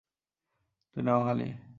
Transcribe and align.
তুই 0.95 1.01
না 1.03 1.11
বাংগালী? 1.17 1.47